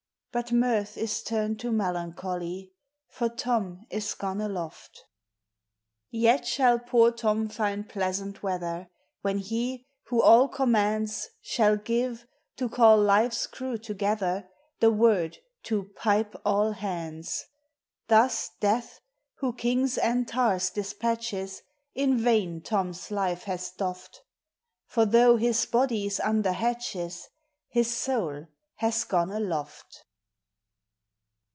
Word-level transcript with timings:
But 0.33 0.53
mirth 0.53 0.97
is 0.97 1.23
turned 1.23 1.59
to 1.59 1.73
melancholy, 1.73 2.71
For 3.09 3.27
Tom 3.27 3.85
is 3.89 4.13
gone 4.13 4.39
aloft. 4.39 5.03
Yet 6.09 6.47
shall 6.47 6.79
poor 6.79 7.11
Tom 7.11 7.49
find 7.49 7.89
pleasant 7.89 8.41
weather, 8.41 8.87
When 9.23 9.39
He 9.39 9.85
who 10.05 10.21
all 10.21 10.47
commands 10.47 11.27
Shall 11.41 11.75
give, 11.75 12.25
to 12.55 12.69
call 12.69 12.97
life's 13.01 13.45
crew 13.45 13.77
together, 13.77 14.47
The 14.79 14.89
word 14.89 15.39
to" 15.63 15.89
pipe 15.97 16.33
all 16.45 16.71
hands." 16.71 17.47
THE 18.07 18.29
SEA. 18.29 18.51
407 18.51 18.77
Thus 18.77 18.83
Death, 18.87 19.01
who 19.39 19.51
kings 19.53 19.97
and 19.97 20.25
tars 20.29 20.69
despatches, 20.69 21.61
In 21.93 22.17
vain 22.17 22.61
Tom's 22.61 23.11
life 23.11 23.43
has 23.43 23.69
doffed; 23.71 24.21
For 24.87 25.05
though 25.05 25.35
his 25.35 25.65
body 25.65 26.07
's 26.07 26.21
under 26.21 26.53
hatches, 26.53 27.27
His 27.67 27.93
soul 27.93 28.47
has 28.75 29.03
gone 29.03 29.29
aloft. 29.29 30.05